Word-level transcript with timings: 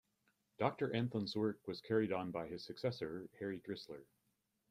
Doctor 0.57 0.91
Anthon's 0.95 1.35
work 1.35 1.59
was 1.67 1.79
carried 1.79 2.11
on 2.11 2.31
by 2.31 2.47
his 2.47 2.65
successor, 2.65 3.29
Henry 3.37 3.59
Drisler. 3.59 4.01